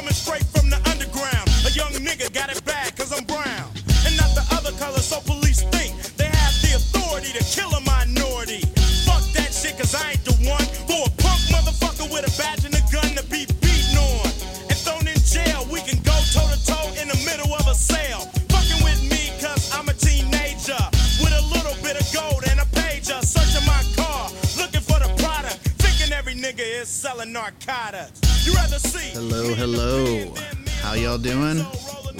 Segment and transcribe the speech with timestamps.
[0.00, 1.44] coming straight from the underground.
[1.68, 3.68] A young nigga got it bad cause I'm brown.
[4.08, 7.80] And not the other color, so police think they have the authority to kill a
[7.84, 8.64] minority.
[9.04, 12.64] Fuck that shit cause I ain't the one for a punk motherfucker with a badge
[12.64, 14.24] and a gun to be beaten on.
[14.72, 17.76] And thrown in jail, we can go toe to toe in the middle of a
[17.76, 18.24] sale.
[18.48, 20.80] Fucking with me cause I'm a teenager
[21.20, 23.20] with a little bit of gold and a pager.
[23.20, 25.60] Searching my car, looking for the product.
[25.76, 28.19] Thinking every nigga is selling narcotics.
[28.42, 30.32] Hello, hello.
[30.80, 31.62] How y'all doing?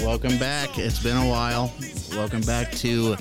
[0.04, 0.78] Welcome back.
[0.78, 1.72] It's been a while.
[2.10, 3.16] Welcome back to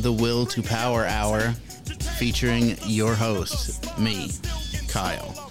[0.00, 1.52] the Will to Power Hour
[2.18, 4.30] featuring your host, me,
[4.88, 5.48] Kyle.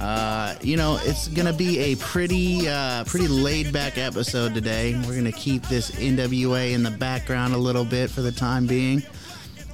[0.00, 5.00] Uh, you know, it's gonna be a pretty, uh, pretty laid back episode today.
[5.06, 9.04] We're gonna keep this NWA in the background a little bit for the time being.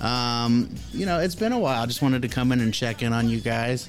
[0.03, 1.83] Um, you know, it's been a while.
[1.83, 3.89] I just wanted to come in and check in on you guys.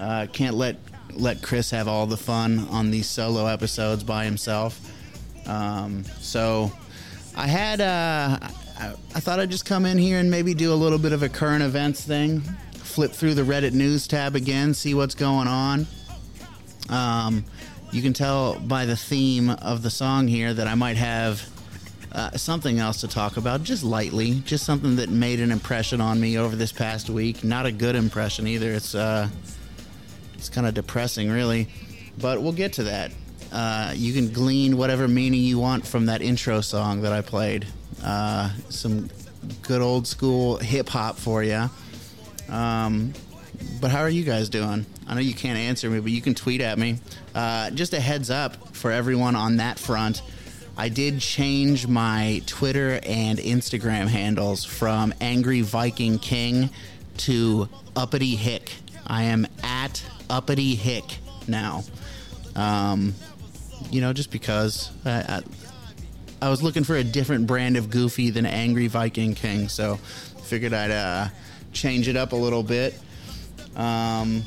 [0.00, 0.76] Uh, can't let
[1.16, 4.80] let Chris have all the fun on these solo episodes by himself.
[5.46, 6.72] Um, so
[7.36, 8.38] I had uh,
[8.78, 11.22] I, I thought I'd just come in here and maybe do a little bit of
[11.22, 12.40] a current events thing.
[12.72, 15.86] Flip through the Reddit news tab again, see what's going on.
[16.88, 17.44] Um,
[17.92, 21.48] you can tell by the theme of the song here that I might have
[22.12, 26.20] uh, something else to talk about, just lightly, just something that made an impression on
[26.20, 27.44] me over this past week.
[27.44, 28.72] Not a good impression either.
[28.72, 29.28] It's uh,
[30.46, 31.66] it's kind of depressing, really,
[32.18, 33.10] but we'll get to that.
[33.50, 37.66] Uh, you can glean whatever meaning you want from that intro song that I played.
[38.02, 39.10] Uh, some
[39.62, 41.68] good old school hip hop for you.
[42.48, 43.12] Um,
[43.80, 44.86] but how are you guys doing?
[45.08, 46.98] I know you can't answer me, but you can tweet at me.
[47.34, 50.22] Uh, just a heads up for everyone on that front.
[50.76, 56.70] I did change my Twitter and Instagram handles from Angry Viking King
[57.18, 58.72] to Uppity Hick.
[59.06, 61.84] I am at Uppity Hick now.
[62.54, 63.14] Um,
[63.90, 65.42] you know, just because I, I,
[66.42, 70.72] I was looking for a different brand of Goofy than Angry Viking King, so figured
[70.72, 71.28] I'd uh,
[71.72, 72.98] change it up a little bit.
[73.74, 74.42] Um,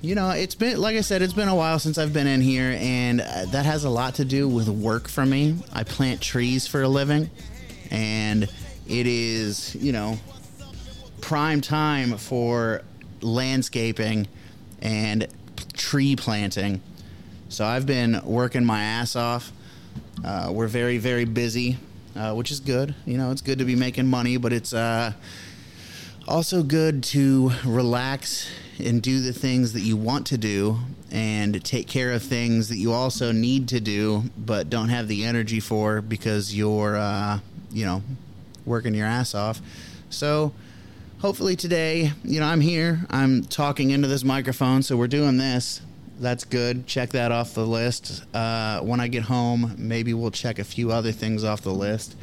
[0.00, 2.40] you know, it's been like I said, it's been a while since I've been in
[2.40, 5.56] here, and uh, that has a lot to do with work for me.
[5.72, 7.30] I plant trees for a living,
[7.90, 8.44] and
[8.86, 10.18] it is you know
[11.20, 12.82] prime time for
[13.22, 14.28] landscaping
[14.84, 15.26] and
[15.72, 16.80] tree planting.
[17.48, 19.50] So I've been working my ass off.
[20.24, 21.78] Uh, we're very very busy,
[22.14, 22.94] uh, which is good.
[23.04, 25.12] You know, it's good to be making money, but it's uh,
[26.28, 30.78] also good to relax and do the things that you want to do
[31.10, 35.24] and take care of things that you also need to do but don't have the
[35.24, 37.38] energy for because you're uh,
[37.70, 38.02] you know
[38.64, 39.60] working your ass off
[40.10, 40.52] so
[41.24, 45.80] hopefully today you know i'm here i'm talking into this microphone so we're doing this
[46.20, 50.58] that's good check that off the list uh, when i get home maybe we'll check
[50.58, 52.14] a few other things off the list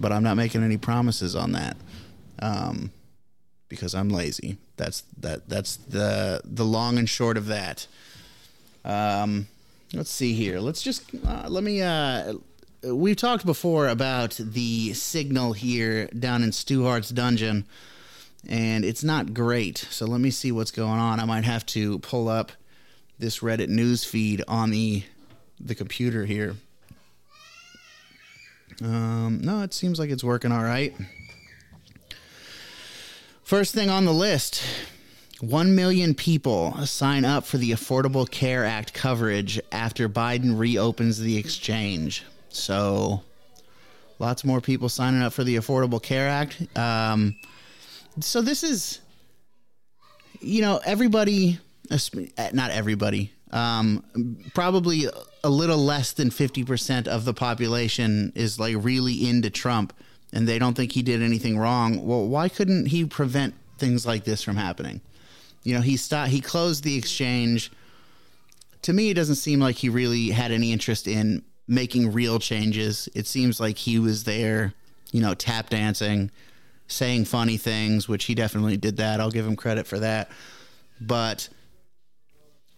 [0.00, 1.76] but i'm not making any promises on that
[2.40, 2.90] um,
[3.68, 4.58] because I'm lazy.
[4.76, 5.48] That's that.
[5.48, 7.86] That's the the long and short of that.
[8.84, 9.48] Um,
[9.92, 10.60] let's see here.
[10.60, 11.82] Let's just uh, let me.
[11.82, 12.34] Uh,
[12.84, 17.64] we've talked before about the signal here down in Stu Hart's dungeon,
[18.48, 19.78] and it's not great.
[19.90, 21.20] So let me see what's going on.
[21.20, 22.52] I might have to pull up
[23.18, 25.02] this Reddit news feed on the
[25.58, 26.56] the computer here.
[28.82, 30.94] Um, no, it seems like it's working all right.
[33.42, 34.62] First thing on the list
[35.40, 41.36] 1 million people sign up for the Affordable Care Act coverage after Biden reopens the
[41.36, 42.24] exchange.
[42.48, 43.22] So,
[44.18, 46.66] lots more people signing up for the Affordable Care Act.
[46.76, 47.36] Um,
[48.20, 49.00] so, this is,
[50.40, 51.58] you know, everybody,
[52.52, 54.04] not everybody, um,
[54.54, 55.06] probably
[55.44, 59.92] a little less than 50% of the population is like really into Trump
[60.32, 62.04] and they don't think he did anything wrong.
[62.04, 65.00] Well, why couldn't he prevent things like this from happening?
[65.62, 67.70] You know, he stopped, he closed the exchange.
[68.82, 73.08] To me, it doesn't seem like he really had any interest in making real changes.
[73.14, 74.74] It seems like he was there,
[75.12, 76.30] you know, tap dancing,
[76.88, 79.20] saying funny things, which he definitely did that.
[79.20, 80.30] I'll give him credit for that.
[81.00, 81.48] But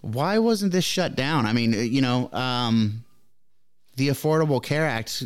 [0.01, 1.47] why wasn't this shut down?
[1.47, 3.05] I mean, you know, um,
[3.97, 5.25] the Affordable Care Act.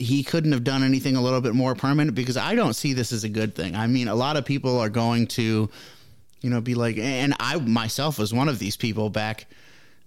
[0.00, 3.10] He couldn't have done anything a little bit more permanent because I don't see this
[3.10, 3.74] as a good thing.
[3.74, 5.68] I mean, a lot of people are going to,
[6.40, 9.46] you know, be like, and I myself was one of these people back,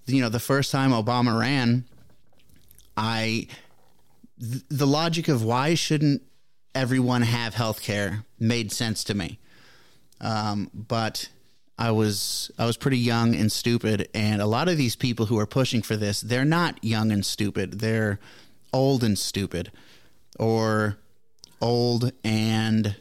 [0.06, 1.84] you know, the first time Obama ran,
[2.96, 3.48] I,
[4.40, 6.22] th- the logic of why shouldn't
[6.74, 9.40] everyone have health care made sense to me.
[10.20, 11.30] Um, but
[11.78, 15.40] I was I was pretty young and stupid, and a lot of these people who
[15.40, 17.80] are pushing for this, they're not young and stupid.
[17.80, 18.20] They're
[18.72, 19.72] old and stupid,
[20.38, 20.98] or
[21.60, 22.96] old and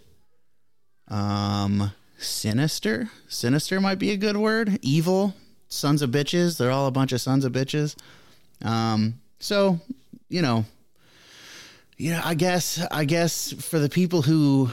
[1.09, 3.11] um sinister.
[3.29, 4.79] Sinister might be a good word.
[4.81, 5.35] Evil,
[5.69, 6.57] sons of bitches.
[6.57, 7.97] They're all a bunch of sons of bitches.
[8.63, 9.81] Um, so
[10.31, 10.65] you know,
[12.01, 14.71] you know, I guess I guess for the people who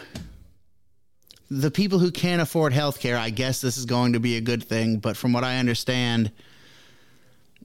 [1.51, 4.41] the people who can't afford health care, I guess this is going to be a
[4.41, 4.99] good thing.
[4.99, 6.31] But from what I understand,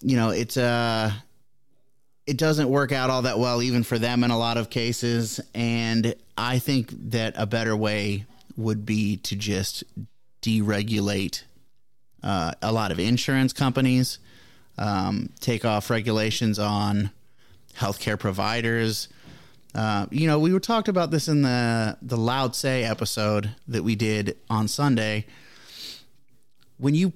[0.00, 1.12] you know, it's uh
[2.26, 5.38] it doesn't work out all that well even for them in a lot of cases.
[5.54, 8.26] And I think that a better way
[8.56, 9.84] would be to just
[10.42, 11.44] deregulate
[12.24, 14.18] uh, a lot of insurance companies,
[14.76, 17.10] um, take off regulations on
[17.76, 19.08] healthcare providers.
[19.74, 23.82] Uh, you know, we were talked about this in the the Lao Tzu episode that
[23.82, 25.26] we did on Sunday.
[26.76, 27.12] When you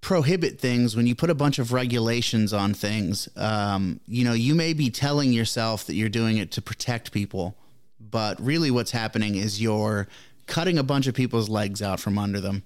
[0.00, 4.54] prohibit things, when you put a bunch of regulations on things, um, you know, you
[4.54, 7.56] may be telling yourself that you're doing it to protect people,
[7.98, 10.06] but really, what's happening is you're
[10.46, 12.62] cutting a bunch of people's legs out from under them.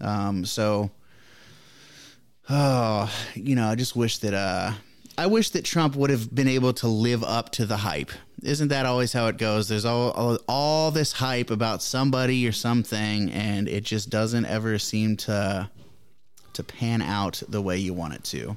[0.00, 0.90] Um, so,
[2.48, 4.72] oh, you know, I just wish that uh,
[5.16, 8.10] I wish that Trump would have been able to live up to the hype.
[8.42, 9.68] Isn't that always how it goes?
[9.68, 14.78] There's all, all, all this hype about somebody or something, and it just doesn't ever
[14.78, 15.70] seem to
[16.52, 18.56] to pan out the way you want it to.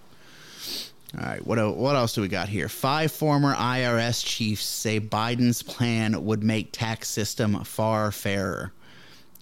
[1.18, 2.70] All right, what what else do we got here?
[2.70, 8.72] Five former IRS chiefs say Biden's plan would make tax system far fairer.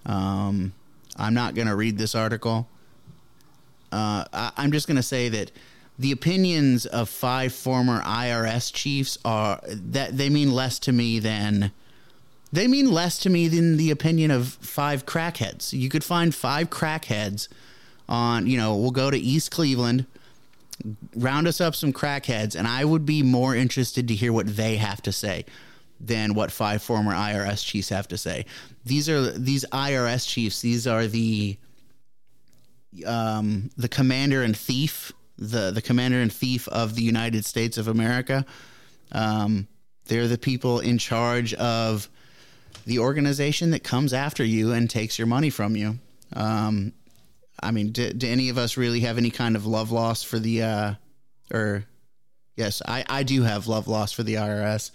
[0.06, 0.74] Um,
[1.18, 2.68] I'm not going to read this article.
[3.92, 5.52] Uh, I, I'm just going to say that
[5.98, 11.72] the opinions of five former IRS chiefs are that they mean less to me than
[12.52, 15.74] they mean less to me than the opinion of five crackheads.
[15.74, 17.48] You could find five crackheads
[18.08, 20.06] on, you know, we'll go to East Cleveland,
[21.16, 24.78] round us up some crackheads, and I would be more interested to hear what they
[24.78, 25.46] have to say
[26.00, 28.46] than what five former IRS chiefs have to say.
[28.86, 30.62] These are these IRS chiefs.
[30.62, 31.58] These are the
[33.06, 37.88] um, the commander and thief the the commander in chief of the United States of
[37.88, 38.46] America.
[39.12, 39.68] Um,
[40.06, 42.10] they're the people in charge of
[42.86, 46.00] the organization that comes after you and takes your money from you.
[46.34, 46.94] Um,
[47.62, 50.40] I mean, do, do, any of us really have any kind of love loss for
[50.40, 50.94] the, uh,
[51.52, 51.86] or
[52.56, 54.92] yes, I, I do have love loss for the IRS.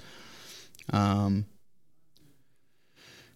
[0.92, 1.46] Um,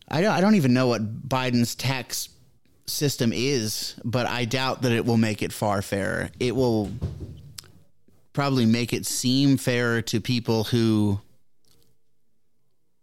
[0.09, 2.29] I don't, I don't even know what Biden's tax
[2.87, 6.31] system is, but I doubt that it will make it far fairer.
[6.39, 6.91] It will
[8.33, 11.21] probably make it seem fairer to people who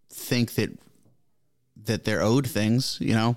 [0.10, 0.78] think that
[1.86, 2.98] that they're owed things.
[3.02, 3.36] You know,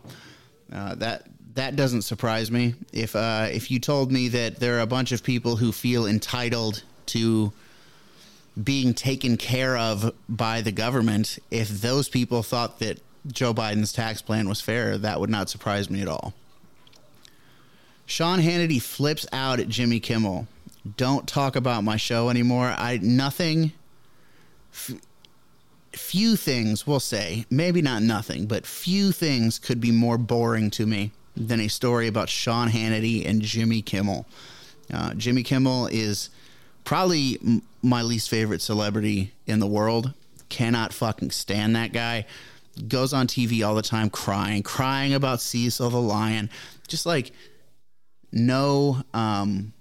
[0.73, 2.75] uh, that that doesn't surprise me.
[2.93, 6.07] If uh, if you told me that there are a bunch of people who feel
[6.07, 7.53] entitled to
[8.63, 14.21] being taken care of by the government, if those people thought that Joe Biden's tax
[14.23, 16.35] plan was fair, that would not surprise me at all.
[18.07, 20.47] Sean Hannity flips out at Jimmy Kimmel.
[20.97, 22.75] Don't talk about my show anymore.
[22.77, 23.73] I nothing.
[24.73, 24.97] F-
[25.93, 30.87] few things, we'll say, maybe not nothing, but few things could be more boring to
[30.87, 34.27] me than a story about Sean Hannity and Jimmy Kimmel.
[34.93, 36.29] Uh, Jimmy Kimmel is
[36.85, 40.13] probably m- my least favorite celebrity in the world.
[40.51, 42.27] Cannot fucking stand that guy
[42.89, 46.51] goes on TV all the time crying, crying about Cecil the lion.
[46.89, 47.33] Just like
[48.33, 49.73] no um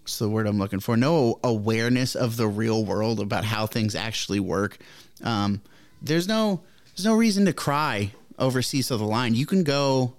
[0.00, 0.96] what's the word I'm looking for?
[0.96, 4.78] No awareness of the real world about how things actually work.
[5.22, 5.60] Um
[6.00, 6.62] there's no
[6.94, 9.34] there's no reason to cry over Cecil the lion.
[9.34, 10.14] You can go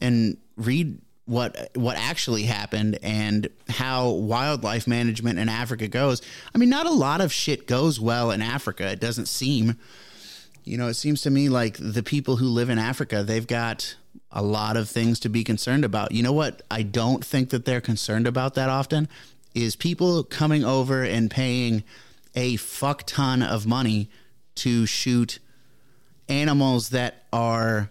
[0.00, 6.22] and read what what actually happened and how wildlife management in Africa goes.
[6.54, 8.90] I mean, not a lot of shit goes well in Africa.
[8.90, 9.78] It doesn't seem.
[10.68, 13.96] You know, it seems to me like the people who live in Africa, they've got
[14.30, 16.12] a lot of things to be concerned about.
[16.12, 16.60] You know what?
[16.70, 19.08] I don't think that they're concerned about that often
[19.54, 21.84] is people coming over and paying
[22.34, 24.10] a fuck ton of money
[24.56, 25.38] to shoot
[26.28, 27.90] animals that are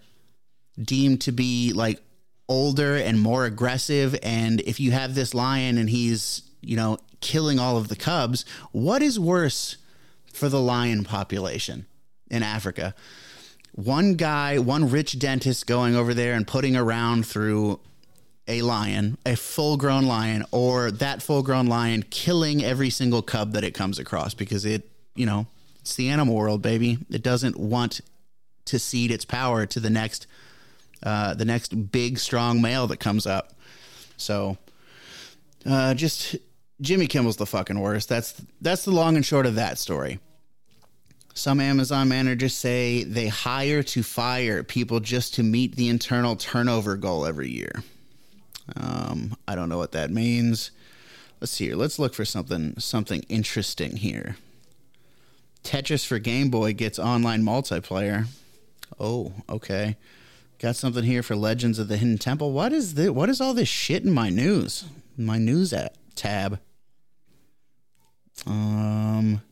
[0.80, 2.00] deemed to be like
[2.48, 7.58] older and more aggressive and if you have this lion and he's, you know, killing
[7.58, 9.76] all of the cubs, what is worse
[10.32, 11.84] for the lion population?
[12.30, 12.94] In Africa.
[13.72, 17.80] One guy, one rich dentist going over there and putting around through
[18.48, 23.52] a lion, a full grown lion, or that full grown lion killing every single cub
[23.52, 25.46] that it comes across because it, you know,
[25.80, 26.98] it's the animal world, baby.
[27.10, 28.00] It doesn't want
[28.64, 30.26] to cede its power to the next
[31.02, 33.52] uh, the next big strong male that comes up.
[34.16, 34.58] So,
[35.64, 36.36] uh, just
[36.80, 38.08] Jimmy Kimmel's the fucking worst.
[38.08, 40.18] That's that's the long and short of that story.
[41.38, 46.96] Some Amazon managers say they hire to fire people just to meet the internal turnover
[46.96, 47.84] goal every year.
[48.74, 50.72] Um, I don't know what that means.
[51.40, 51.76] Let's see here.
[51.76, 54.36] Let's look for something something interesting here.
[55.62, 58.26] Tetris for Game Boy gets online multiplayer.
[58.98, 59.96] Oh, okay.
[60.58, 62.50] Got something here for Legends of the Hidden Temple.
[62.50, 63.10] What is this?
[63.10, 64.86] What is all this shit in my news?
[65.16, 66.58] My news at tab.
[68.44, 69.42] Um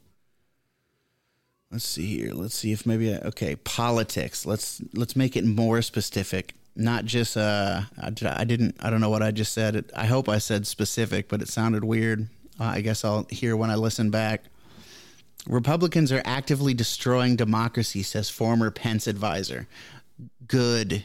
[1.77, 2.33] let's see here.
[2.33, 4.47] Let's see if maybe I, okay, politics.
[4.47, 6.55] Let's let's make it more specific.
[6.75, 9.85] Not just uh I, I didn't I don't know what I just said.
[9.95, 12.29] I hope I said specific, but it sounded weird.
[12.59, 14.45] Uh, I guess I'll hear when I listen back.
[15.47, 19.69] Republicans are actively destroying democracy, says former Pence advisor.
[20.49, 21.05] Good.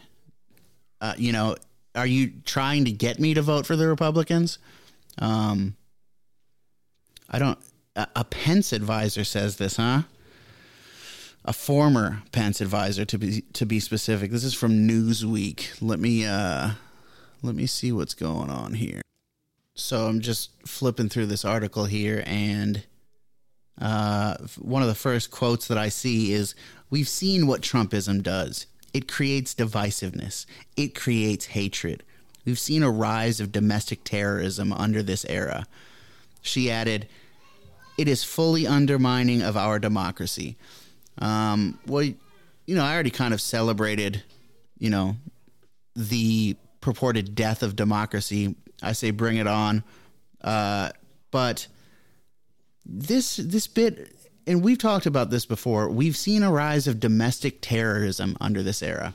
[1.01, 1.57] Uh, you know,
[1.95, 4.57] are you trying to get me to vote for the Republicans?
[5.19, 5.75] Um,
[7.29, 7.59] I don't.
[7.97, 10.03] A, a Pence advisor says this, huh?
[11.43, 14.29] A former Pence advisor, to be to be specific.
[14.31, 15.81] This is from Newsweek.
[15.81, 16.71] Let me uh,
[17.41, 19.01] let me see what's going on here.
[19.73, 22.83] So I'm just flipping through this article here, and
[23.79, 26.53] uh, one of the first quotes that I see is
[26.91, 28.67] We've seen what Trumpism does.
[28.93, 30.45] It creates divisiveness,
[30.77, 32.03] it creates hatred.
[32.45, 35.65] We've seen a rise of domestic terrorism under this era.
[36.41, 37.07] She added,
[37.97, 40.57] It is fully undermining of our democracy.
[41.17, 44.23] Um, well, you know, I already kind of celebrated,
[44.77, 45.15] you know,
[45.95, 48.55] the purported death of democracy.
[48.81, 49.83] I say bring it on.
[50.41, 50.89] Uh,
[51.31, 51.67] but
[52.85, 54.15] this this bit
[54.47, 58.81] and we've talked about this before we've seen a rise of domestic terrorism under this
[58.81, 59.13] era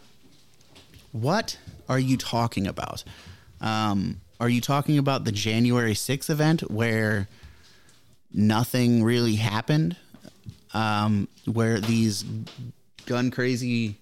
[1.13, 3.03] what are you talking about
[3.61, 7.29] um, are you talking about the january 6th event where
[8.33, 9.97] nothing really happened
[10.75, 12.25] um, where these
[13.07, 13.97] gun crazy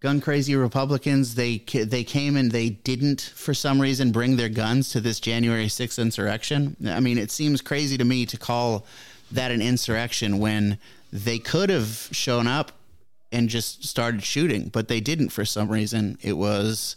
[0.00, 4.90] gun crazy Republicans they they came and they didn't for some reason bring their guns
[4.90, 6.76] to this January 6th insurrection.
[6.86, 8.84] I mean, it seems crazy to me to call
[9.32, 10.78] that an insurrection when
[11.10, 12.72] they could have shown up
[13.32, 16.18] and just started shooting, but they didn't for some reason.
[16.22, 16.96] It was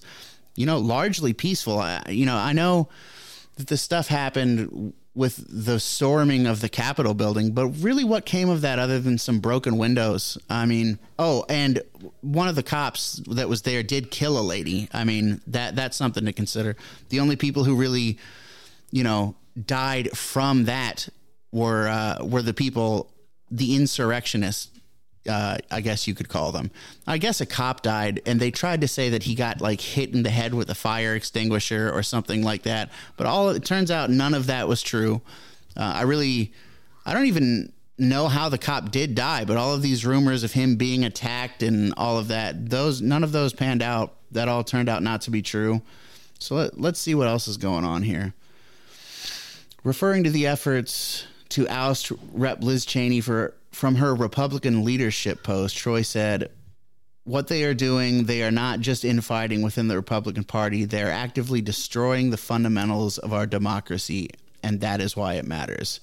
[0.56, 1.84] you know largely peaceful.
[2.10, 2.90] You know, I know
[3.56, 8.50] that the stuff happened with the storming of the Capitol building, but really what came
[8.50, 10.38] of that other than some broken windows?
[10.48, 11.82] I mean, oh, and
[12.22, 14.88] one of the cops that was there did kill a lady.
[14.94, 16.76] I mean, that that's something to consider.
[17.10, 18.20] The only people who really,
[18.92, 21.10] you know, died from that
[21.52, 23.12] were uh, were the people,
[23.50, 24.77] the insurrectionists
[25.28, 26.72] uh, I guess you could call them.
[27.06, 30.14] I guess a cop died, and they tried to say that he got like hit
[30.14, 32.90] in the head with a fire extinguisher or something like that.
[33.16, 35.22] But all it turns out, none of that was true.
[35.76, 36.54] Uh, I really,
[37.06, 40.54] I don't even know how the cop did die, but all of these rumors of
[40.54, 44.14] him being attacked and all of that, those none of those panned out.
[44.32, 45.82] That all turned out not to be true.
[46.38, 48.34] So let, let's see what else is going on here.
[49.84, 52.62] Referring to the efforts to oust Rep.
[52.62, 56.50] Liz Cheney for from her Republican leadership post, Troye said,
[57.26, 61.62] What they are doing, they are not just infighting within the Republican Party, they're actively
[61.62, 64.32] destroying the fundamentals of our democracy,
[64.64, 66.00] and that is why it matters.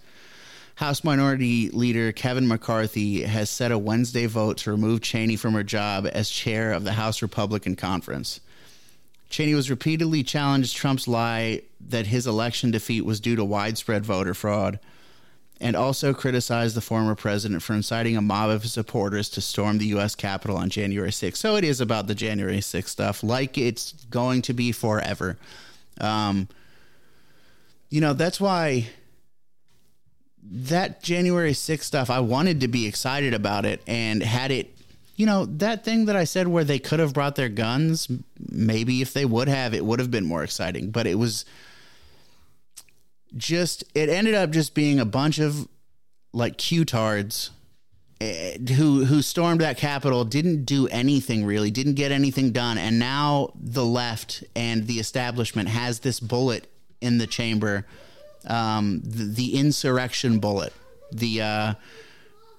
[0.76, 5.64] House Minority Leader Kevin McCarthy has set a Wednesday vote to remove Cheney from her
[5.64, 8.40] job as chair of the House Republican Conference.
[9.30, 14.32] Cheney was repeatedly challenged Trump's lie that his election defeat was due to widespread voter
[14.32, 14.78] fraud
[15.60, 19.78] and also criticized the former president for inciting a mob of his supporters to storm
[19.78, 20.14] the U.S.
[20.14, 21.36] Capitol on January 6th.
[21.36, 25.38] So it is about the January 6th stuff, like it's going to be forever.
[26.00, 26.48] Um,
[27.88, 28.88] you know, that's why
[30.42, 34.76] that January 6th stuff, I wanted to be excited about it and had it,
[35.16, 38.08] you know, that thing that I said where they could have brought their guns,
[38.50, 40.90] maybe if they would have, it would have been more exciting.
[40.90, 41.44] But it was
[43.36, 45.68] just it ended up just being a bunch of
[46.32, 47.50] like Q-tards
[48.20, 52.98] eh, who who stormed that Capitol didn't do anything really, didn't get anything done, and
[52.98, 56.66] now the left and the establishment has this bullet
[57.00, 57.86] in the chamber,
[58.46, 60.72] um, the, the insurrection bullet.
[61.12, 61.74] The uh,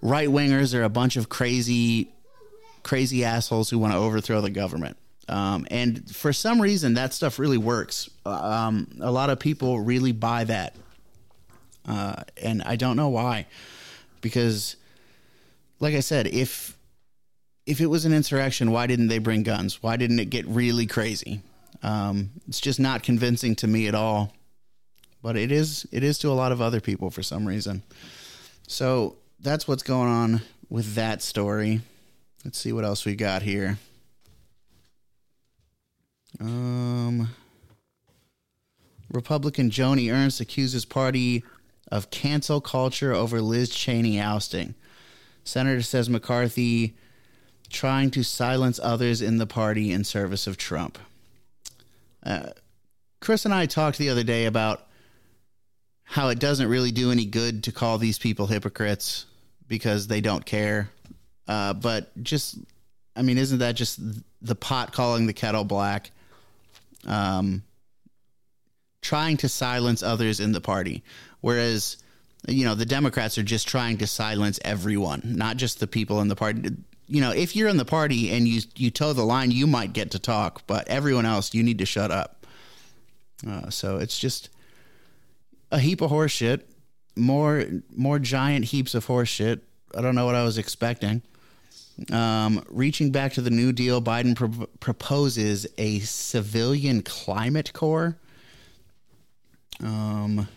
[0.02, 2.14] right wingers are a bunch of crazy,
[2.84, 4.98] crazy assholes who want to overthrow the government.
[5.28, 8.10] Um, and for some reason, that stuff really works.
[8.26, 10.76] Um, a lot of people really buy that.
[11.88, 13.48] Uh, and I don't know why.
[14.22, 14.76] Because,
[15.80, 16.78] like I said, if
[17.66, 19.82] if it was an insurrection, why didn't they bring guns?
[19.82, 21.42] Why didn't it get really crazy?
[21.82, 24.34] Um, it's just not convincing to me at all.
[25.22, 27.82] But it is it is to a lot of other people for some reason.
[28.68, 31.82] So that's what's going on with that story.
[32.44, 33.80] Let's see what else we got here.
[36.40, 37.30] Um,
[39.12, 41.44] Republican Joni Ernst accuses party
[41.92, 44.76] of cancel culture over Liz Cheney ousting.
[45.44, 46.96] Senator says McCarthy
[47.70, 50.98] trying to silence others in the party in service of Trump.
[52.24, 52.48] Uh,
[53.22, 54.88] Chris and I talked the other day about
[56.04, 59.26] how it doesn't really do any good to call these people hypocrites
[59.68, 60.90] because they don't care.
[61.48, 62.58] Uh, but just,
[63.16, 64.00] I mean, isn't that just
[64.42, 66.12] the pot calling the kettle black?
[67.06, 67.64] Um,
[69.06, 71.04] trying to silence others in the party.
[71.40, 71.98] Whereas,
[72.48, 76.28] you know, the Democrats are just trying to silence everyone, not just the people in
[76.28, 76.72] the party.
[77.08, 79.94] You know, if you're in the party and you you toe the line, you might
[79.94, 82.48] get to talk, but everyone else, you need to shut up.
[83.48, 84.50] Uh, so it's just
[85.72, 86.62] a heap of horseshit,
[87.16, 87.64] more
[87.96, 89.62] more giant heaps of horseshit.
[89.96, 91.22] I don't know what I was expecting.
[92.12, 98.18] Um, reaching back to the New Deal, Biden pro- proposes a civilian climate corps.
[99.82, 100.48] Um,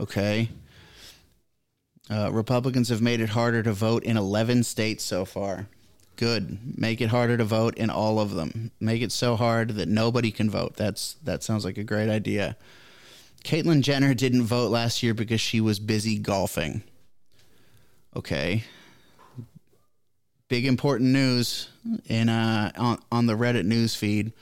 [0.00, 0.48] okay.
[2.10, 5.68] Uh, Republicans have made it harder to vote in 11 states so far.
[6.16, 6.78] Good.
[6.78, 8.70] Make it harder to vote in all of them.
[8.80, 10.76] Make it so hard that nobody can vote.
[10.76, 12.56] That's that sounds like a great idea.
[13.44, 16.82] Caitlyn Jenner didn't vote last year because she was busy golfing.
[18.14, 18.64] Okay.
[20.48, 21.68] Big important news
[22.06, 24.32] in uh, on, on the Reddit news feed.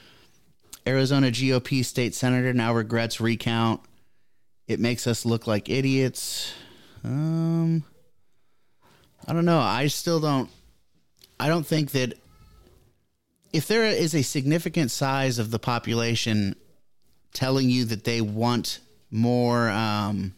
[0.86, 3.80] Arizona GOP state senator now regrets recount.
[4.66, 6.52] It makes us look like idiots.
[7.04, 7.84] Um,
[9.26, 9.60] I don't know.
[9.60, 10.50] I still don't.
[11.38, 12.14] I don't think that
[13.52, 16.56] if there is a significant size of the population
[17.32, 18.80] telling you that they want
[19.10, 20.34] more, um,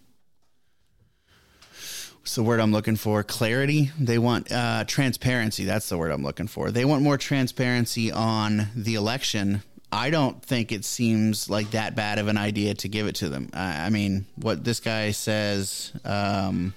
[2.32, 3.22] the word I'm looking for?
[3.22, 3.90] Clarity.
[3.98, 5.64] They want uh, transparency.
[5.64, 6.70] That's the word I'm looking for.
[6.70, 9.62] They want more transparency on the election
[9.94, 13.28] I don't think it seems like that bad of an idea to give it to
[13.28, 13.48] them.
[13.52, 16.74] I, I mean, what this guy says, um,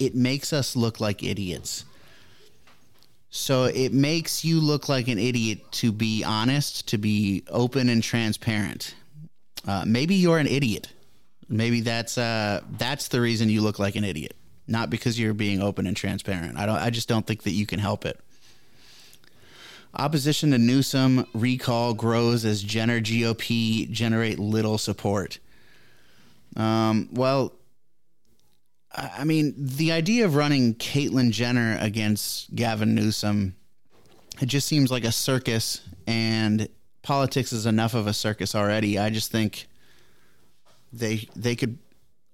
[0.00, 1.84] it makes us look like idiots.
[3.30, 8.02] So it makes you look like an idiot to be honest, to be open and
[8.02, 8.96] transparent.
[9.64, 10.88] Uh, maybe you're an idiot.
[11.48, 14.34] Maybe that's uh, that's the reason you look like an idiot,
[14.72, 16.58] not because you're being open and transparent.
[16.58, 16.76] I don't.
[16.76, 18.18] I just don't think that you can help it.
[19.94, 25.38] Opposition to Newsom recall grows as Jenner GOP generate little support.
[26.56, 27.52] Um, well,
[28.94, 33.54] I mean, the idea of running Caitlyn Jenner against Gavin Newsom,
[34.40, 36.68] it just seems like a circus, and
[37.02, 38.98] politics is enough of a circus already.
[38.98, 39.68] I just think
[40.92, 41.78] they they could,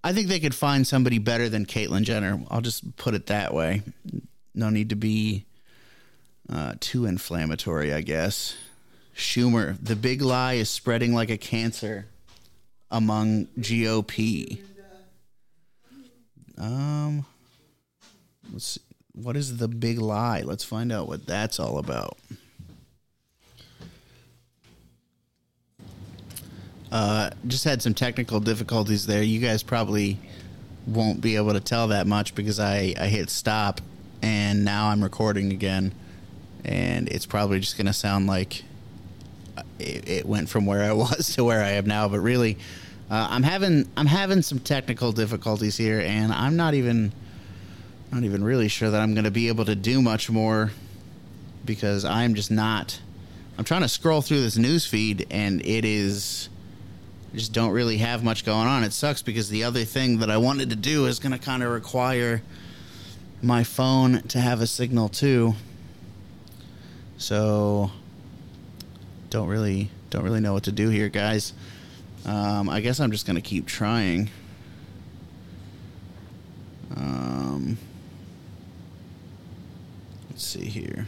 [0.02, 2.40] I think they could find somebody better than Caitlyn Jenner.
[2.50, 3.82] I'll just put it that way.
[4.54, 5.44] No need to be
[6.50, 8.56] uh, too inflammatory, I guess.
[9.14, 12.06] Schumer, the big lie is spreading like a cancer
[12.90, 14.60] among GOP.
[16.56, 17.24] Um,
[18.52, 18.80] let's see.
[19.12, 20.42] What is the big lie?
[20.42, 22.18] Let's find out what that's all about.
[26.90, 29.22] Uh, just had some technical difficulties there.
[29.22, 30.18] You guys probably
[30.86, 33.80] won't be able to tell that much because I, I hit stop
[34.22, 35.92] and now I'm recording again
[36.64, 38.64] and it's probably just going to sound like
[39.78, 42.08] it, it, went from where I was to where I am now.
[42.08, 42.58] But really,
[43.10, 47.12] uh, I'm having I'm having some technical difficulties here, and I'm not even
[48.12, 50.70] not even really sure that I'm going to be able to do much more
[51.64, 53.00] because I'm just not.
[53.56, 56.48] I'm trying to scroll through this news feed, and it is
[57.34, 58.84] just don't really have much going on.
[58.84, 61.62] It sucks because the other thing that I wanted to do is going to kind
[61.62, 62.42] of require
[63.42, 65.54] my phone to have a signal too.
[67.18, 67.90] So
[69.30, 71.52] don't really don't really know what to do here, guys.
[72.24, 74.30] Um, I guess I'm just gonna keep trying.
[76.96, 77.78] Um,
[80.30, 81.06] let's see here.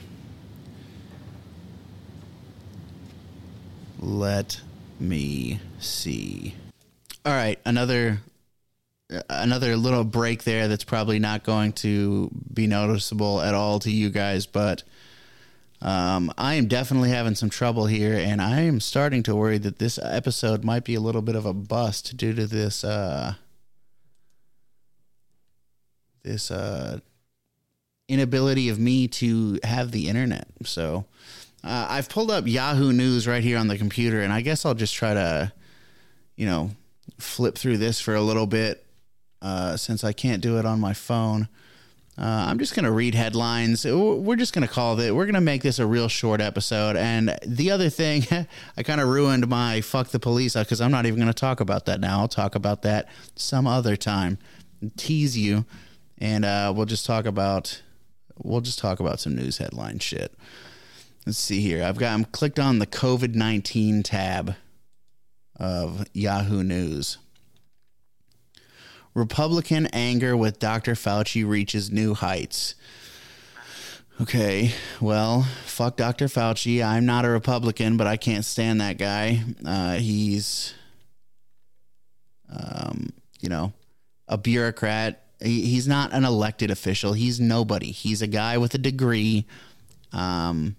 [3.98, 4.60] Let
[5.00, 6.54] me see.
[7.24, 8.20] All right, another
[9.28, 14.08] another little break there that's probably not going to be noticeable at all to you
[14.08, 14.82] guys, but
[15.82, 19.78] um, I am definitely having some trouble here, and I am starting to worry that
[19.78, 23.34] this episode might be a little bit of a bust due to this uh,
[26.22, 27.00] this uh,
[28.08, 30.48] inability of me to have the internet.
[30.64, 31.06] So
[31.62, 34.74] uh, I've pulled up Yahoo News right here on the computer, and I guess I'll
[34.74, 35.52] just try to,
[36.36, 36.70] you know,
[37.18, 38.84] flip through this for a little bit
[39.42, 41.48] uh, since I can't do it on my phone.
[42.18, 43.86] Uh, I'm just going to read headlines.
[43.86, 45.10] We're just going to call it.
[45.10, 46.96] We're going to make this a real short episode.
[46.96, 48.24] And the other thing,
[48.76, 51.60] I kind of ruined my fuck the police because I'm not even going to talk
[51.60, 52.20] about that now.
[52.20, 54.38] I'll talk about that some other time.
[54.96, 55.66] Tease you,
[56.18, 57.82] and uh, we'll just talk about
[58.42, 60.32] we'll just talk about some news headline shit.
[61.26, 61.84] Let's see here.
[61.84, 64.56] I've got I'm clicked on the COVID nineteen tab
[65.56, 67.18] of Yahoo News.
[69.14, 70.94] Republican anger with Dr.
[70.94, 72.74] Fauci reaches new heights.
[74.20, 76.26] Okay, well, fuck Dr.
[76.26, 76.84] Fauci.
[76.84, 79.42] I'm not a Republican, but I can't stand that guy.
[79.64, 80.74] Uh, he's,
[82.54, 83.72] um, you know,
[84.28, 85.24] a bureaucrat.
[85.42, 87.14] He, he's not an elected official.
[87.14, 87.92] He's nobody.
[87.92, 89.46] He's a guy with a degree.
[90.12, 90.76] Um,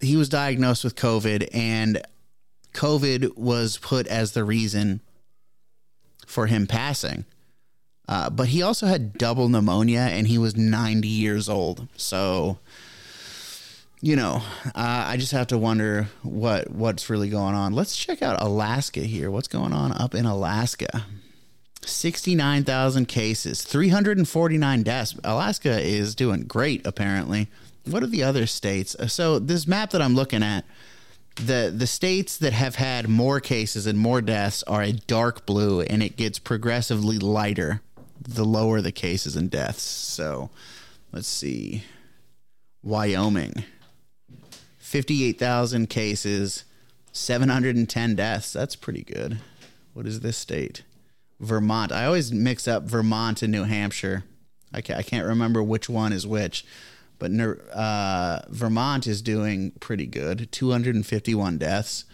[0.00, 2.02] he was diagnosed with COVID, and
[2.74, 5.00] COVID was put as the reason
[6.26, 7.24] for him passing.
[8.10, 11.86] Uh, but he also had double pneumonia, and he was 90 years old.
[11.96, 12.58] So
[14.02, 17.74] you know, uh, I just have to wonder what what's really going on.
[17.74, 19.30] Let's check out Alaska here.
[19.30, 21.04] What's going on up in Alaska?
[21.84, 25.16] 69,000 cases, 349 deaths.
[25.24, 27.48] Alaska is doing great apparently.
[27.84, 28.94] What are the other states?
[28.94, 30.64] Uh, so this map that I'm looking at,
[31.36, 35.80] the the states that have had more cases and more deaths are a dark blue
[35.82, 37.82] and it gets progressively lighter
[38.20, 39.82] the lower the cases and deaths.
[39.82, 40.50] So,
[41.12, 41.84] let's see.
[42.82, 43.64] Wyoming
[44.78, 46.64] 58,000 cases,
[47.12, 48.52] 710 deaths.
[48.52, 49.38] That's pretty good.
[49.92, 50.82] What is this state?
[51.38, 51.92] Vermont.
[51.92, 54.24] I always mix up Vermont and New Hampshire.
[54.72, 56.64] I can't, I can't remember which one is which,
[57.20, 60.50] but uh, Vermont is doing pretty good.
[60.50, 62.04] 251 deaths.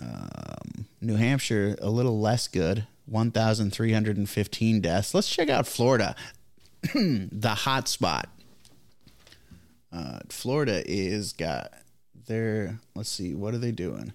[0.00, 2.86] Um, New Hampshire, a little less good.
[3.12, 5.14] 1,315 deaths.
[5.14, 6.16] Let's check out Florida,
[6.94, 8.28] the hot spot.
[9.92, 11.72] Uh, Florida is got
[12.26, 14.14] their let's see what are they doing?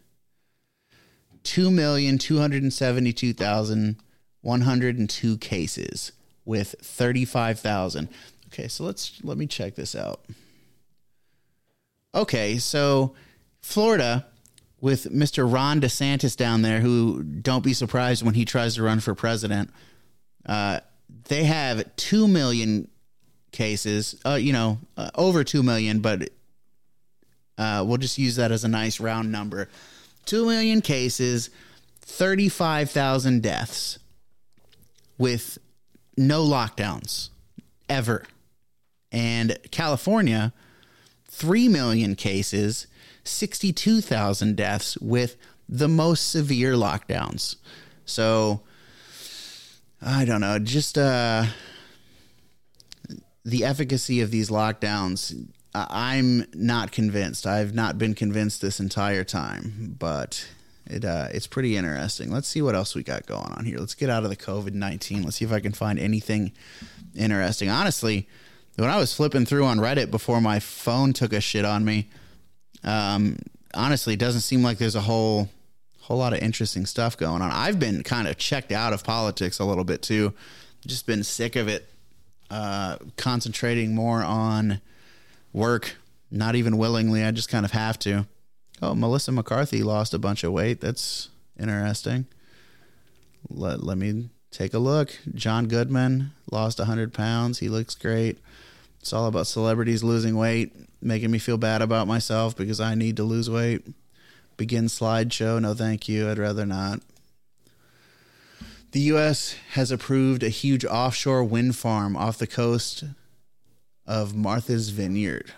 [1.44, 3.98] Two million two hundred and seventy two thousand
[4.42, 6.12] one hundred and two cases
[6.46, 8.10] with thirty five thousand.
[8.48, 10.26] Okay, so let's let me check this out.
[12.16, 13.14] Okay, so
[13.62, 14.26] Florida
[14.80, 15.52] with Mr.
[15.52, 19.72] Ron DeSantis down there, who don't be surprised when he tries to run for president.
[20.46, 20.80] Uh,
[21.28, 22.88] they have two million
[23.52, 26.30] cases, uh, you know, uh, over 2 million, but
[27.58, 29.68] uh, we'll just use that as a nice round number.
[30.26, 31.50] 2 million cases,
[32.02, 34.00] 35,000 deaths
[35.18, 35.58] with
[36.18, 37.30] no lockdowns
[37.90, 38.24] ever.
[39.12, 40.54] And California,
[41.30, 42.88] 3 million cases,
[43.24, 45.36] 62,000 deaths with
[45.68, 47.58] the most severe lockdowns.
[48.06, 48.62] So
[50.02, 51.46] I don't know, just uh,
[53.44, 55.48] the efficacy of these lockdowns.
[55.74, 57.46] I'm not convinced.
[57.46, 60.48] I've not been convinced this entire time, but
[60.86, 62.32] it uh, it's pretty interesting.
[62.32, 63.78] Let's see what else we got going on here.
[63.78, 65.24] Let's get out of the COVID nineteen.
[65.24, 66.54] Let's see if I can find anything
[67.16, 67.70] interesting.
[67.70, 68.28] Honestly,
[68.78, 72.08] when I was flipping through on Reddit before my phone took a shit on me,
[72.84, 73.38] um,
[73.74, 75.50] honestly, it doesn't seem like there's a whole
[76.02, 77.52] whole lot of interesting stuff going on.
[77.52, 80.34] I've been kind of checked out of politics a little bit too.
[80.86, 81.90] Just been sick of it.
[82.50, 84.80] Uh, concentrating more on
[85.52, 85.98] work,
[86.32, 87.26] not even willingly.
[87.26, 88.26] I just kind of have to.
[88.82, 90.80] Oh, Melissa McCarthy lost a bunch of weight.
[90.80, 91.28] That's
[91.60, 92.26] interesting.
[93.50, 95.18] Let, let me take a look.
[95.34, 97.60] John Goodman lost 100 pounds.
[97.60, 98.38] He looks great.
[99.08, 103.16] It's all about celebrities losing weight, making me feel bad about myself because I need
[103.16, 103.88] to lose weight.
[104.58, 105.62] Begin slideshow.
[105.62, 106.30] No, thank you.
[106.30, 107.00] I'd rather not.
[108.92, 109.56] The U.S.
[109.76, 113.06] has approved a huge offshore wind farm off the coast
[114.06, 115.54] of Martha's Vineyard.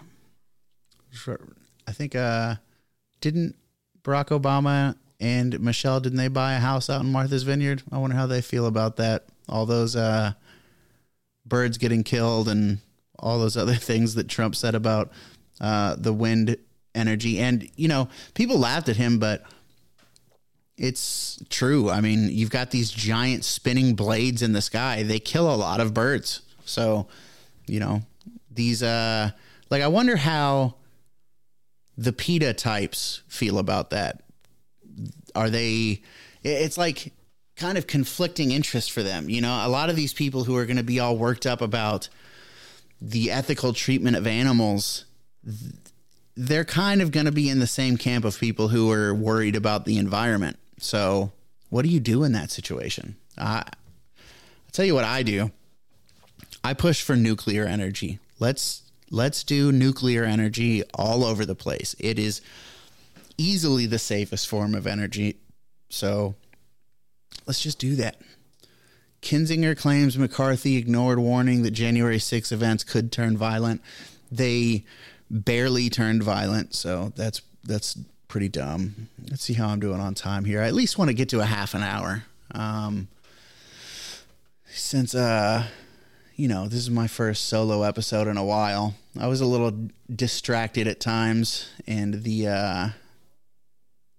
[1.87, 2.57] I think, uh,
[3.19, 3.55] didn't
[4.03, 7.81] Barack Obama and Michelle, didn't they buy a house out in Martha's Vineyard?
[7.91, 9.25] I wonder how they feel about that.
[9.47, 10.33] All those uh,
[11.47, 12.77] birds getting killed and
[13.19, 15.11] all those other things that Trump said about
[15.61, 16.57] uh, the wind
[16.95, 17.39] energy.
[17.39, 19.43] And, you know, people laughed at him, but
[20.77, 21.89] it's true.
[21.89, 25.03] I mean, you've got these giant spinning blades in the sky.
[25.03, 26.41] They kill a lot of birds.
[26.65, 27.07] So,
[27.67, 28.01] you know,
[28.51, 29.31] these uh
[29.69, 30.75] like I wonder how
[31.97, 34.23] the PETA types feel about that.
[35.35, 36.01] Are they
[36.43, 37.13] it's like
[37.59, 39.29] kind of conflicting interest for them.
[39.29, 41.61] You know, a lot of these people who are going to be all worked up
[41.61, 42.07] about
[43.01, 45.05] the ethical treatment of animals,
[46.35, 49.55] they're kind of going to be in the same camp of people who are worried
[49.55, 50.57] about the environment.
[50.79, 51.31] So,
[51.69, 53.15] what do you do in that situation?
[53.37, 55.51] I, I'll tell you what I do.
[56.63, 58.19] I push for nuclear energy.
[58.39, 61.95] Let's let's do nuclear energy all over the place.
[61.99, 62.41] It is
[63.37, 65.37] easily the safest form of energy.
[65.89, 66.35] So,
[67.45, 68.21] let's just do that.
[69.21, 73.81] Kinzinger claims McCarthy ignored warning that January 6 events could turn violent.
[74.31, 74.85] They
[75.29, 79.09] barely turned violent, so that's that's pretty dumb.
[79.29, 80.61] Let's see how I'm doing on time here.
[80.61, 82.23] I at least want to get to a half an hour.
[82.51, 83.09] Um,
[84.71, 85.65] since uh,
[86.35, 88.95] you know, this is my first solo episode in a while.
[89.19, 92.89] I was a little distracted at times, and the uh,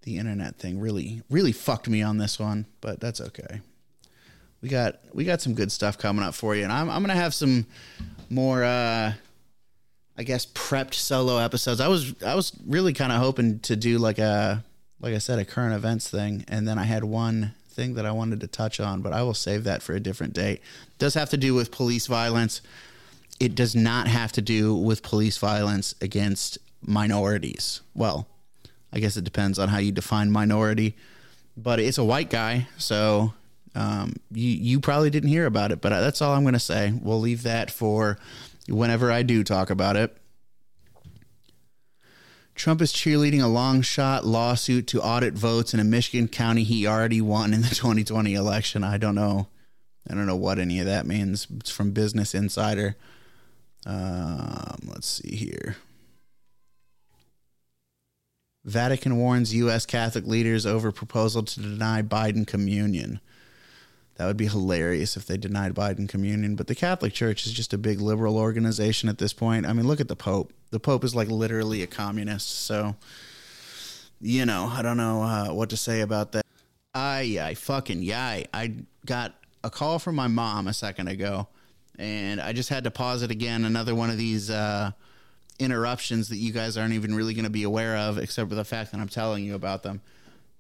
[0.02, 3.62] the internet thing really really fucked me on this one, but that's okay.
[4.62, 7.14] We got we got some good stuff coming up for you, and I'm I'm gonna
[7.14, 7.66] have some
[8.29, 8.62] more.
[8.62, 9.14] Uh,
[10.20, 11.81] I guess prepped solo episodes.
[11.81, 14.62] I was I was really kind of hoping to do like a
[15.01, 18.12] like I said a current events thing, and then I had one thing that I
[18.12, 20.61] wanted to touch on, but I will save that for a different date.
[20.88, 22.61] It does have to do with police violence.
[23.40, 27.81] It does not have to do with police violence against minorities.
[27.94, 28.29] Well,
[28.92, 30.96] I guess it depends on how you define minority,
[31.57, 33.33] but it's a white guy, so
[33.74, 35.80] um, you you probably didn't hear about it.
[35.80, 36.92] But that's all I'm going to say.
[37.00, 38.18] We'll leave that for
[38.68, 40.16] whenever I do talk about it.
[42.54, 46.87] Trump is cheerleading a long shot lawsuit to audit votes in a Michigan county he
[46.87, 48.85] already won in the 2020 election.
[48.85, 49.48] I don't know.
[50.09, 51.46] I don't know what any of that means.
[51.59, 52.96] It's from Business Insider.
[53.87, 55.76] Um, let's see here.
[58.64, 59.87] Vatican warns U.S.
[59.87, 63.20] Catholic leaders over proposal to deny Biden communion.
[64.20, 66.54] That would be hilarious if they denied Biden communion.
[66.54, 69.64] But the Catholic Church is just a big liberal organization at this point.
[69.64, 70.52] I mean, look at the Pope.
[70.68, 72.66] The Pope is like literally a communist.
[72.66, 72.96] So,
[74.20, 76.44] you know, I don't know uh, what to say about that.
[76.92, 78.44] I, I fucking yay.
[78.52, 78.74] I
[79.06, 81.48] got a call from my mom a second ago,
[81.98, 83.64] and I just had to pause it again.
[83.64, 84.90] Another one of these uh,
[85.59, 88.66] interruptions that you guys aren't even really going to be aware of, except for the
[88.66, 90.02] fact that I'm telling you about them.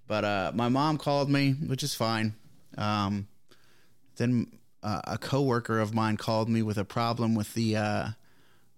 [0.06, 2.32] But uh, my mom called me, which is fine.
[2.78, 3.26] Um,
[4.20, 4.46] then
[4.82, 8.08] uh, a coworker of mine called me with a problem with the uh,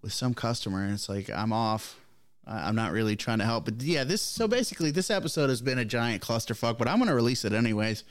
[0.01, 1.99] with some customer, and it's like I'm off.
[2.47, 4.23] I'm not really trying to help, but yeah, this.
[4.23, 8.05] So basically, this episode has been a giant clusterfuck, but I'm to release it anyways,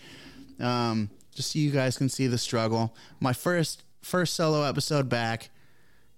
[0.59, 2.93] um, just so you guys can see the struggle.
[3.19, 5.49] My first first solo episode back,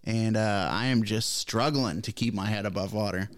[0.03, 3.29] and uh, I am just struggling to keep my head above water.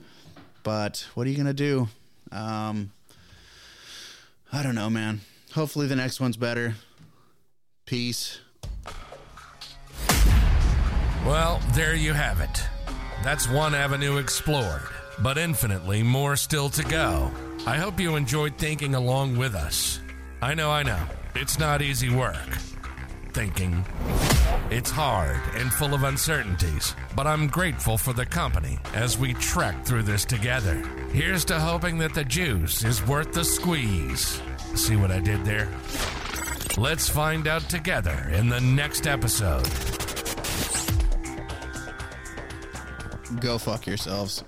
[0.63, 1.87] But what are you to do?
[2.31, 2.91] Um,
[4.51, 5.21] I don't know, man.
[5.53, 6.75] Hopefully, the next one's better.
[7.85, 8.39] Peace.
[11.23, 12.63] Well, there you have it.
[13.23, 14.81] That's one avenue explored,
[15.19, 17.31] but infinitely more still to go.
[17.67, 19.99] I hope you enjoyed thinking along with us.
[20.41, 20.99] I know, I know,
[21.35, 22.35] it's not easy work.
[23.33, 23.85] Thinking.
[24.71, 29.85] It's hard and full of uncertainties, but I'm grateful for the company as we trek
[29.85, 30.81] through this together.
[31.11, 34.41] Here's to hoping that the juice is worth the squeeze.
[34.73, 35.69] See what I did there?
[36.77, 39.63] Let's find out together in the next episode.
[43.39, 44.43] Go fuck yourselves.